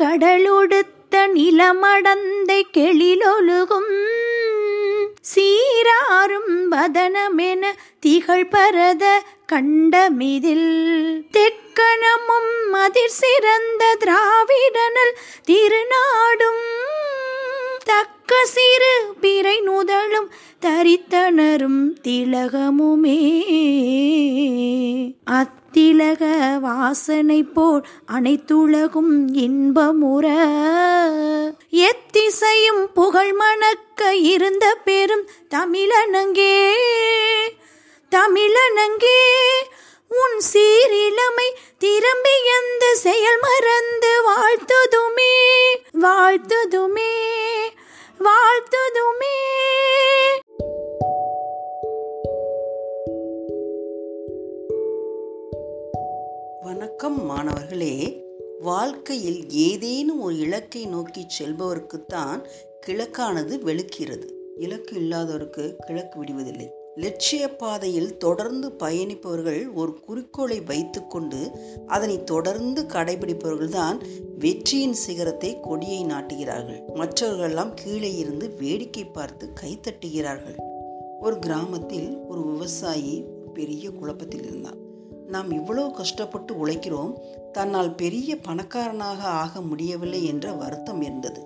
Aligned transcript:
கடலொடுத்த 0.00 1.14
நிலமடந்தை 1.34 2.60
கெளிலொழுகும் 2.72 3.90
சீராரும் 5.34 6.52
வதனமென 6.70 7.62
திகழ் 8.00 8.48
பரத 8.48 9.22
கண்டமிதில். 9.52 10.70
தெக்கணமும் 11.36 12.52
அதிர் 12.72 13.16
சிறந்த 13.20 13.96
திராவிடனல் 13.98 15.14
திருநாடும் 15.46 16.59
பிறை 19.20 19.60
நுதலும் 19.60 20.30
தரித்தனரும் 20.60 21.94
திலகமுமே. 22.02 23.18
அத்திலக 25.30 26.54
வாசனை 26.60 27.42
போல் 27.42 27.86
அனைத்துலகும் 28.12 29.28
இன்பமுற. 29.32 30.26
எத்திசையும் 31.70 32.92
புகழ் 32.94 33.32
மணக்க 33.32 34.14
இருந்த 34.14 34.74
பெரும் 34.84 35.28
தமிழனங்கே. 35.50 36.72
தமிழனங்கே 38.10 39.18
உன் 40.08 40.40
சீரிழமை 40.52 41.48
திரும்பி 41.78 42.34
எந்த 42.60 42.94
செயல் 42.94 43.38
மறந்து 43.40 44.22
வாழ்த்துதுமே. 44.30 45.38
வாழ்த்துதுமே. 46.00 47.39
வாழ்த்துதுமே. 48.20 49.36
வணக்கம் 56.62 57.24
மாணவர்களே. 57.24 58.24
வாழ்க்கையில் 58.60 59.50
ஏதேனும் 59.50 60.20
ஒரு 60.20 60.38
இலக்கை 60.38 60.86
நோக்கி 60.86 61.26
செல்பவருக்குத்தான் 61.38 62.44
கிழக்கானது 62.86 63.58
வெளுக்கிறது. 63.58 64.28
இலக்கு 64.56 64.96
இல்லாதவருக்கு 64.96 65.76
கிழக்கு 65.76 66.24
விடுவதில்லை. 66.24 66.79
லட்சிய 67.02 67.44
பாதையில் 67.56 68.16
தொடர்ந்து 68.16 68.68
பயணிப்பவர்கள் 68.78 69.60
ஒரு 69.72 69.92
குறிக்கோளை 70.00 70.58
வைத்துக்கொண்டு 70.60 71.40
அதனை 71.86 72.16
தொடர்ந்து 72.24 72.82
கடைபிடிப்பவர்கள்தான் 72.82 73.98
வெற்றியின் 74.38 74.96
சிகரத்தை 75.04 75.50
கொடியை 75.60 76.00
நாட்டுகிறார்கள். 76.04 76.80
மற்றவர்களெல்லாம் 76.94 77.72
கீழே 77.74 78.12
இருந்து 78.16 78.48
வேடிக்கை 78.60 79.04
பார்த்து 79.06 79.46
கைத்தட்டுகிறார்கள் 79.62 80.58
ஒரு 81.20 81.38
கிராமத்தில் 81.38 82.10
ஒரு 82.26 82.42
விவசாயி 82.42 83.16
பெரிய 83.54 83.86
குழப்பத்தில் 83.90 84.44
இருந்தான். 84.44 84.78
நாம் 85.26 85.50
இவ்வளோ 85.50 85.82
கஷ்டப்பட்டு 85.90 86.52
உழைக்கிறோம் 86.54 87.12
தன்னால் 87.52 87.94
பெரிய 87.94 88.30
பணக்காரனாக 88.48 89.20
ஆக 89.42 89.60
முடியவில்லை 89.60 90.20
என்ற 90.24 90.52
வருத்தம் 90.52 91.02
இருந்தது. 91.02 91.40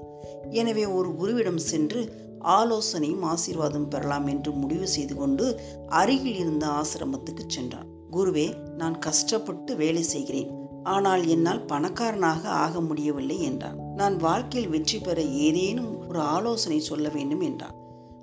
எனவே 0.51 0.85
ஒரு 0.99 1.11
குருவிடம் 1.21 1.61
சென்று 1.71 2.01
ஆலோசனையும் 2.45 3.23
ஆசீர்வாதம் 3.23 3.89
பெறலாம் 3.89 4.27
என்று 4.27 4.53
முடிவு 4.53 4.87
செய்து 4.87 5.17
கொண்டு 5.17 5.61
அருகில் 5.87 6.37
இருந்த 6.37 6.67
ஆசிரமத்துக்கு 6.67 7.45
சென்றான். 7.47 7.89
குருவே 8.11 8.57
நான் 8.77 8.99
கஷ்டப்பட்டு 8.99 9.77
வேலை 9.77 10.03
செய்கிறேன். 10.03 10.51
ஆனால் 10.83 11.27
என்னால் 11.27 11.65
பணக்காரனாக 11.65 12.49
ஆக 12.49 12.81
முடியவில்லை 12.81 13.43
என்றான். 13.43 13.79
நான் 13.95 14.17
வாழ்க்கையில் 14.17 14.71
வெற்றி 14.71 14.99
பெற 14.99 15.23
ஏதேனும் 15.23 16.09
ஒரு 16.09 16.21
ஆலோசனை 16.21 16.81
சொல்ல 16.81 17.09
வேண்டும் 17.09 17.41
என்றான். 17.41 17.77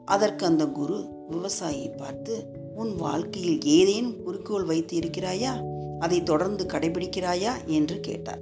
அதற்கு 0.06 0.46
அந்த 0.46 0.68
குரு 0.68 0.98
விவசாயியை 1.32 1.98
பார்த்து 1.98 2.34
உன் 2.76 2.96
வாழ்க்கையில் 2.96 3.60
ஏதேனும் 3.64 4.24
குறிக்கோள் 4.24 4.64
வைத்து 4.64 5.00
இருக்கிறாயா 5.00 5.70
அதை 6.00 6.24
தொடர்ந்து 6.24 6.66
கடைபிடிக்கிறாயா? 6.66 7.66
என்று 7.66 8.00
கேட்டார். 8.00 8.42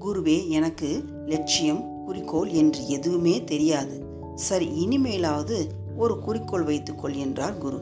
குருவே 0.00 0.48
எனக்கு 0.48 1.02
லட்சியம் 1.26 2.04
குறிக்கோள் 2.06 2.48
என்று 2.48 2.86
எதுவுமே 2.86 3.44
தெரியாது. 3.44 4.09
சரி 4.48 4.66
இனிமேலாவது 4.84 5.58
ஒரு 5.96 6.14
குறிக்கோள் 6.18 6.64
வைத்துக்கொள் 6.64 7.16
என்றார் 7.16 7.58
குரு. 7.58 7.78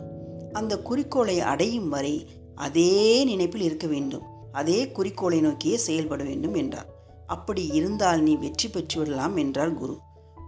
அந்த 0.52 0.74
குறிக்கோளை 0.78 1.40
அடையும் 1.40 1.88
வரை 1.88 2.14
அதே 2.54 3.24
நினைப்பில் 3.24 3.60
இருக்க 3.60 3.86
வேண்டும். 3.86 4.24
அதே 4.52 4.78
குறிக்கோளை 4.88 5.40
நோக்கியே 5.40 5.76
செயல்பட 5.76 6.22
வேண்டும் 6.24 6.54
என்றார். 6.54 6.88
அப்படி 7.26 7.62
இருந்தால் 7.66 8.20
நீ 8.22 8.36
வெற்றி 8.36 8.68
பெற்று 8.68 8.96
விடலாம் 9.00 9.36
என்றார் 9.36 9.74
குரு. 9.74 9.96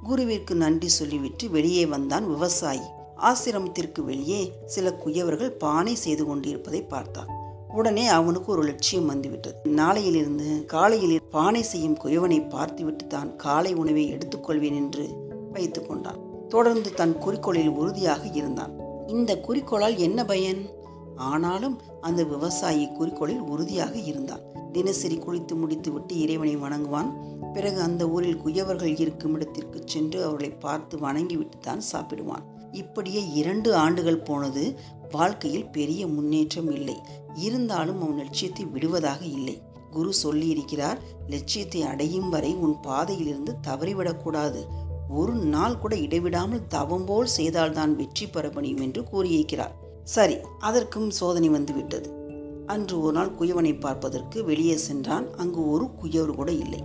குருவிற்கு 0.02 0.54
நன்றி 0.54 0.88
சொல்லிவிட்டு 0.88 1.50
வெளியே 1.50 1.86
வந்தான் 1.86 2.26
விவசாயி. 2.26 2.86
ஆசிரமத்திற்கு 3.22 4.00
வெளியே 4.04 4.40
சில 4.66 4.92
குயவர்கள் 5.04 5.52
பானை 5.56 5.94
செய்து 5.94 6.24
கொண்டிருப்பதை 6.26 6.82
பார்த்தான். 6.82 7.30
உடனே 7.68 8.04
அவனுக்கு 8.08 8.48
ஒரு 8.52 8.62
லட்சியம் 8.62 9.06
வந்துவிட்டது. 9.06 9.58
நாளையிலிருந்து 9.70 10.48
காலையில் 10.64 11.16
பானை 11.30 11.62
செய்யும் 11.62 11.98
குயவனை 12.04 12.38
பார்த்துவிட்டு 12.48 13.06
தான் 13.06 13.30
காலை 13.36 13.72
உணவை 13.74 14.04
எடுத்துக்கொள்வேன் 14.12 14.78
என்று 14.82 15.04
வைத்து 15.50 15.86
கொண்டான். 15.86 16.20
தொடர்ந்து 16.48 16.94
தன் 16.94 17.16
குறிக்கோளில் 17.16 17.68
உறுதியாக 17.68 18.26
இருந்தான். 18.26 18.72
இந்த 19.06 19.40
குறிக்கோளால் 19.40 19.96
என்ன 19.96 20.24
பயன்? 20.24 20.70
ஆனாலும் 21.16 21.80
அந்த 22.00 22.24
விவசாயி 22.24 22.84
குறிக்கோளில் 22.86 23.38
உறுதியாக 23.38 23.98
இருந்தான். 23.98 24.44
தினசரி 24.72 25.16
குளித்து 25.16 25.54
முடித்துவிட்டு 25.56 26.20
இறைவனை 26.20 26.56
வணங்குவான். 26.56 27.10
பிறகு 27.52 27.80
அந்த 27.80 28.08
ஊரில் 28.08 28.40
குயவர்கள் 28.44 29.00
இருக்கும் 29.00 29.34
இடத்திற்கு 29.34 29.82
சென்று 29.84 30.24
அவர்களை 30.24 30.50
பார்த்து 30.50 30.98
வணங்கிவிட்டு 30.98 31.58
தான் 31.58 31.82
சாப்பிடுவான். 31.92 32.44
இப்படியே 32.72 33.22
இரண்டு 33.32 33.74
ஆண்டுகள் 33.74 34.20
போனது 34.20 34.78
வாழ்க்கையில் 35.10 35.70
பெரிய 35.70 36.06
முன்னேற்றம் 36.06 36.70
இல்லை. 36.70 36.96
இருந்தாலும் 37.34 38.02
அவன் 38.02 38.16
லட்சியத்தை 38.16 38.64
விடுவதாக 38.64 39.24
இல்லை. 39.24 39.62
குரு 39.90 40.12
சொல்லியிருக்கிறார் 40.22 40.98
லட்சியத்தை 41.28 41.82
அடையும் 41.82 42.28
வரை 42.28 42.54
உன் 42.54 42.76
பாதையிலிருந்து 42.82 43.54
தவறிவிடக்கூடாது 43.66 44.60
ஒரு 45.10 45.32
நாள் 45.32 45.78
கூட 45.78 45.96
இடைவிடாமல் 45.96 46.66
தவம் 46.66 47.04
போல் 47.04 47.26
செய்தால்தான் 47.26 47.96
வெற்றி 47.96 48.26
பெற 48.26 48.50
முடியும் 48.54 48.80
என்று 48.80 49.04
கூறியிருக்கிறார். 49.04 49.74
சரி 50.04 50.36
அதற்கும் 50.58 51.10
சோதனை 51.10 51.48
வந்துவிட்டது. 51.48 52.18
அன்று 52.66 53.02
ஒரு 53.02 53.12
நாள் 53.12 53.34
குயவனை 53.38 53.80
பார்ப்பதற்கு 53.80 54.44
வெளியே 54.44 54.76
சென்றான். 54.76 55.36
அங்கு 55.36 55.70
ஒரு 55.70 55.90
குயவர் 56.02 56.34
கூட 56.34 56.52
இல்லை. 56.52 56.82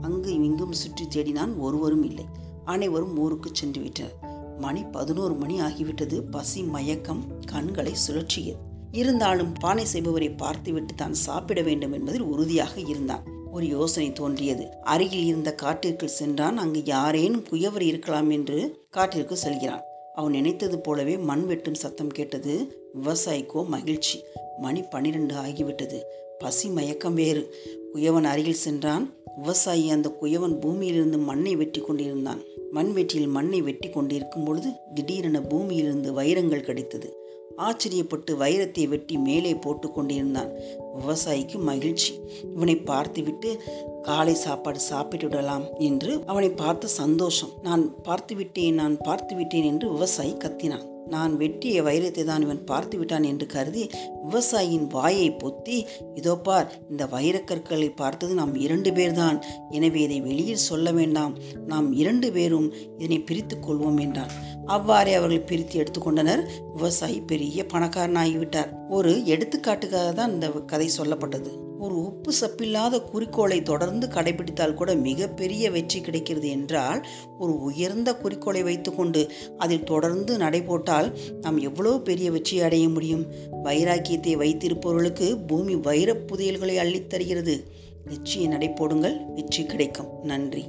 அங்கு 0.00 0.32
இங்கும் 0.32 0.72
சுற்றி 0.72 1.04
தேடினான் 1.04 1.56
ஒருவரும் 1.56 2.04
இல்லை. 2.04 2.24
அனைவரும் 2.64 3.16
ஊருக்கு 3.16 3.50
சென்று 3.52 3.80
விட்டனர். 3.80 4.16
மணி 4.58 4.84
பதினோரு 4.84 5.34
மணி 5.34 5.60
ஆகிவிட்டது. 5.60 6.20
பசி 6.30 6.62
மயக்கம் 6.62 7.24
கண்களை 7.46 7.94
சுழற்றியது. 8.08 8.56
இருந்தாலும் 8.92 9.52
பானை 9.60 9.86
செய்பவரை 9.92 10.36
பார்த்துவிட்டு 10.36 10.94
தான் 10.94 11.12
சாப்பிட 11.12 11.62
வேண்டும் 11.62 11.92
என்பதில் 11.92 12.22
உறுதியாக 12.22 12.80
இருந்தான். 12.80 13.24
ஒரு 13.52 13.66
யோசனை 13.66 14.12
தோன்றியது. 14.12 14.68
அருகில் 14.82 15.26
இருந்த 15.26 15.54
காட்டிற்கு 15.54 16.08
சென்றான். 16.08 16.56
அங்கு 16.56 16.82
யாரேனும் 16.84 17.44
குயவர் 17.50 17.82
இருக்கலாம் 17.82 18.30
என்று 18.30 18.86
காட்டிற்கு 18.90 19.36
செல்கிறான். 19.36 19.82
அவன் 20.14 20.30
நினைத்தது 20.30 20.78
போலவே 20.78 21.16
மண் 21.16 21.46
வெட்டும் 21.46 21.74
சத்தம் 21.74 22.08
கேட்டது. 22.08 22.82
விவசாயிக்கோ 23.02 23.66
மகிழ்ச்சி. 23.66 24.22
மணி 24.58 24.82
பன்னிரண்டு 24.82 25.34
ஆகிவிட்டது. 25.34 26.00
பசி 26.38 26.68
மயக்கம் 26.68 27.14
வேறு. 27.14 27.54
குயவன் 27.94 28.24
அருகில் 28.24 28.54
சென்றான். 28.54 29.14
விவசாயி 29.36 29.90
அந்த 29.90 30.16
குயவன் 30.22 30.60
பூமியிலிருந்து 30.60 31.18
மண்ணை 31.18 31.56
வெட்டி 31.56 31.80
கொண்டிருந்தான். 31.80 32.42
மண்வெட்டியில் 32.72 33.28
மண்ணை 33.28 33.62
வெட்டி 33.62 33.90
கொண்டிருக்கும் 33.90 34.44
பொழுது 34.44 34.70
திடீரென 34.94 35.40
பூமியிலிருந்து 35.40 36.12
வைரங்கள் 36.12 36.60
கிடைத்தது. 36.60 37.27
ஆச்சரியப்பட்டு 37.58 38.32
வைரத்தை 38.32 38.88
வெட்டி 38.88 39.16
மேலே 39.18 39.54
போட்டு 39.54 39.92
கொண்டிருந்தான். 39.92 40.50
விவசாயிக்கு 40.98 41.58
மகிழ்ச்சி. 41.60 42.20
இவனை 42.54 42.76
பார்த்துவிட்டு 42.76 43.62
காலை 44.02 44.34
சாப்பாடு 44.34 44.80
சாப்பிட்டு 44.80 45.28
விடலாம் 45.28 45.64
என்று 45.78 46.22
அவனை 46.26 46.50
பார்த்த 46.50 46.86
சந்தோஷம். 46.86 47.50
நான் 47.62 48.02
பார்த்து 48.02 48.34
விட்டேன் 48.34 48.74
நான் 48.74 48.96
பார்த்து 48.96 49.36
விட்டேன் 49.36 49.62
என்று 49.62 49.92
விவசாயி 49.92 50.32
கத்தினான். 50.32 50.86
நான் 51.14 51.32
வெட்டிய 51.36 51.82
வைரத்தை 51.82 52.24
தான் 52.24 52.44
இவன் 52.46 52.62
பார்த்து 52.64 52.96
விட்டான் 52.98 53.26
என்று 53.30 53.46
கருதி 53.46 53.84
விவசாயியின் 54.24 54.86
வாயை 54.94 55.28
பொத்தி 55.42 55.76
இதோ 56.14 56.34
பார் 56.46 56.68
இந்த 56.90 57.04
வைரக்கற்களை 57.06 57.88
பார்த்தது 57.94 58.32
நாம் 58.34 58.54
இரண்டு 58.64 58.90
பேர்தான். 58.92 59.38
எனவே 59.70 60.00
இதை 60.02 60.18
வெளியில் 60.20 60.66
சொல்ல 60.70 60.92
வேண்டாம். 60.92 61.34
நாம் 61.66 61.88
இரண்டு 61.92 62.30
பேரும் 62.32 62.68
இதனை 62.98 63.20
பிரித்து 63.20 63.56
கொள்வோம் 63.58 64.00
என்றான். 64.06 64.34
அவ்வாறே 64.66 65.12
அவர்கள் 65.14 65.48
பிரித்து 65.50 65.76
எடுத்துக்கொண்டனர் 65.82 66.42
விவசாயி 66.74 67.20
பெரிய 67.32 67.66
பணக்காரனாகிவிட்டார். 67.72 68.72
ஒரு 68.88 69.12
எடுத்துக்காட்டுக்காக 69.34 70.10
தான் 70.12 70.34
இந்த 70.34 70.48
கதை 70.72 70.90
சொல்லப்பட்டது. 70.98 71.50
ஒரு 71.78 72.04
உப்பு 72.04 72.32
சப்பில்லாத 72.40 73.00
குறிக்கோளை 73.00 73.62
தொடர்ந்து 73.62 74.06
கடைபிடித்தால் 74.06 74.74
கூட 74.74 74.94
மிகப்பெரிய 74.94 75.70
வெற்றி 75.70 76.00
கிடைக்கிறது 76.00 76.48
என்றால் 76.48 77.06
ஒரு 77.38 77.60
உயர்ந்த 77.60 78.16
குறிக்கோளை 78.16 78.62
வைத்துக்கொண்டு 78.62 79.30
அதில் 79.58 79.84
தொடர்ந்து 79.84 80.38
நடைபோட்டால் 80.38 81.18
நாம் 81.40 81.58
எவ்வளவு 81.58 82.00
பெரிய 82.00 82.30
வெற்றி 82.30 82.60
அடைய 82.60 82.88
முடியும்? 82.88 83.26
வைராக்கியத்தை 83.64 84.36
வைத்திருப்பவர்களுக்கு 84.36 85.46
பூமி 85.46 85.76
வைரப் 85.76 86.34
புதையல்களை 86.34 86.76
அள்ளித் 86.76 87.10
தருகிறது. 87.10 87.72
வெற்றியை 88.04 88.48
நடைபோடுங்கள் 88.48 89.32
வெற்றி 89.34 89.64
கிடைக்கும். 89.64 90.08
நன்றி. 90.22 90.64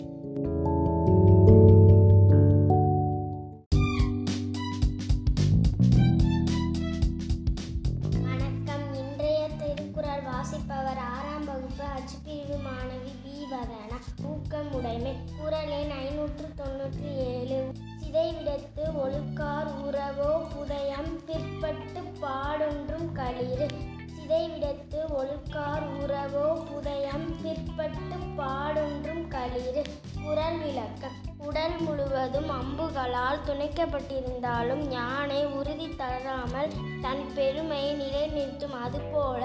உடைமை. 14.79 15.13
குரல் 15.37 15.71
ஐநூற்று 15.91 16.45
தொண்ணூற்றி 16.57 17.09
ஏழு 17.31 17.57
சிதைவிடத்து 18.01 18.83
ஒழுக்கார் 19.03 19.69
உறவோ 19.85 20.29
புதயம் 20.53 21.11
பிற்பட்டு 21.25 22.01
பாடொன்றும் 22.21 23.09
களிறு. 23.11 23.67
சிதைவிடத்து 24.15 24.99
ஒழுக்கார் 25.19 25.85
உறவோ 26.01 26.45
புதயம் 26.69 27.27
பிற்பட்டு 27.41 28.17
பாடொன்றும் 28.37 29.27
களிறு. 29.27 29.83
குரல் 30.23 30.59
விளக்கம். 30.59 31.17
உடல் 31.37 31.77
முழுவதும் 31.79 32.49
அம்புகளால் 32.49 33.43
துணைக்கப்பட்டிருந்தாலும் 33.47 34.83
ஞானை 34.87 35.41
உறுதி 35.45 35.89
தளராமல் 35.95 36.73
தன் 37.01 37.25
பெருமையை 37.35 37.93
நிலைநிறுத்தும். 37.93 38.77
அதுபோல 38.83 39.43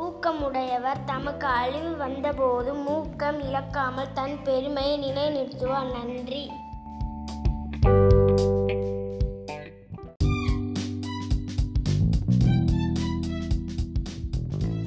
ஊக்கமுடையவர் 0.00 1.04
தமக்கு 1.06 1.46
அழிவு 1.46 1.96
வந்தபோதும் 1.96 2.88
ஊக்கம் 2.88 3.40
இழக்காமல் 3.40 4.12
தன் 4.12 4.42
பெருமையை 4.42 4.98
நிலைநிறுத்துவார். 5.02 5.90
நன்றி. 5.92 6.50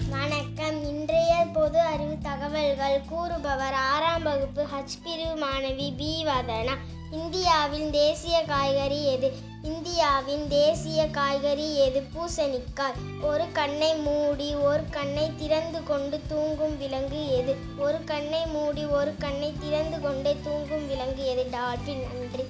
வணக்கம். 0.09 0.83
இன்றைய 0.83 1.47
பொது 1.53 1.79
அறிவு 1.79 2.17
தகவல்கள் 2.21 3.01
கூறுபவர் 3.09 3.73
ஆறாம் 3.73 4.23
வகுப்பு 4.23 4.63
ஹச் 4.63 5.03
பிரிவு 5.03 5.45
மாணவி 5.45 5.95
பி. 5.97 6.25
வதனா. 6.25 6.77
இந்தியாவின் 7.12 7.91
தேசிய 7.91 8.44
காய்கறி 8.44 9.05
எது? 9.05 9.33
இந்தியாவின் 9.75 10.48
தேசிய 10.50 11.07
காய்கறி 11.07 11.77
எது? 11.77 12.01
பூசணிக்காய். 12.13 13.24
ஒரு 13.24 13.44
கண்ணை 13.54 13.95
மூடி 13.95 14.56
ஒரு 14.56 14.83
கண்ணை 14.89 15.31
திறந்து 15.36 15.83
கொண்டு 15.83 16.19
தூங்கும் 16.27 16.77
விலங்கு 16.77 17.38
எது? 17.38 17.56
ஒரு 17.77 18.04
கண்ணை 18.06 18.45
மூடி 18.45 18.86
ஒரு 18.86 19.13
கண்ணை 19.18 19.54
திறந்து 19.60 20.00
கொண்டே 20.00 20.36
தூங்கும் 20.44 20.88
விலங்கு 20.88 21.25
எது? 21.25 21.45
டால்பின் 21.51 22.04
நன்றி. 22.06 22.44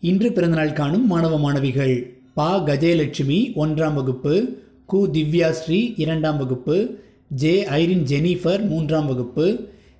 இன்று 0.00 0.32
பிறந்தநாள் 0.32 0.72
காணும் 0.72 1.06
மாணவ 1.06 1.38
மாணவிகள் 1.38 2.16
பா. 2.34 2.56
கஜயலட்சுமி 2.56 3.52
ஒன்றாம் 3.56 3.94
வகுப்பு 3.94 4.62
கு 4.88 4.98
திவ்யா 5.12 5.50
ஸ்ரீ 5.50 5.94
இரண்டாம் 5.96 6.36
வகுப்பு 6.36 6.76
ஜே 7.34 7.54
ஐரின் 7.78 8.04
ஜெனிஃபர் 8.04 8.62
மூன்றாம் 8.68 9.06
வகுப்பு 9.06 9.46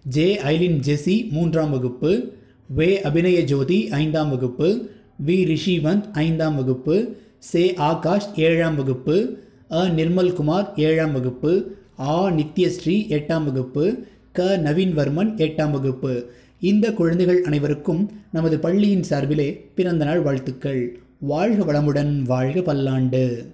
ஜே 0.04 0.38
ஐலின் 0.38 0.78
ஜெசி 0.78 1.30
மூன்றாம் 1.30 1.70
வகுப்பு 1.70 2.10
வே 2.66 3.00
அபிநய 3.02 3.44
ஜோதி 3.44 3.88
ஐந்தாம் 3.88 4.30
வகுப்பு 4.30 4.68
வி 5.26 5.36
ரிஷிவந்த் 5.50 6.06
ஐந்தாம் 6.12 6.54
வகுப்பு 6.54 6.96
சே 7.38 7.74
ஆகாஷ் 7.76 8.28
ஏழாம் 8.34 8.74
வகுப்பு 8.74 9.16
அ 9.70 9.88
நிர்மல்குமார் 9.88 10.68
ஏழாம் 10.76 11.12
வகுப்பு 11.12 11.52
ஆ 12.00 12.30
நித்யஸ்ரீ 12.30 12.96
எட்டாம் 13.16 13.44
வகுப்பு 13.44 14.06
க 14.32 14.42
நவீன்வர்மன் 14.64 15.30
எட்டாம் 15.36 15.70
வகுப்பு. 15.70 16.12
இந்த 16.60 16.92
குழந்தைகள் 16.92 17.42
அனைவருக்கும் 17.42 18.10
நமது 18.32 18.58
பள்ளியின் 18.58 19.02
சார்பிலே 19.02 19.48
பிறந்தநாள் 19.74 20.22
வாழ்த்துக்கள். 20.22 20.82
வாழ்க 21.20 21.72
வளமுடன் 21.72 22.22
வாழ்க 22.22 22.62
பல்லாண்டு. 22.62 23.53